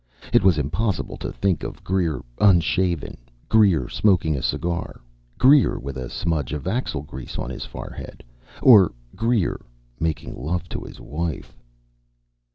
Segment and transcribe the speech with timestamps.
[0.33, 3.17] It was impossible to think of Greer unshaven,
[3.47, 4.99] Greer smoking a cigar,
[5.37, 8.23] Greer with a smudge of axle grease on his forehead,
[8.63, 9.61] or Greer
[9.99, 11.55] making love to his wife.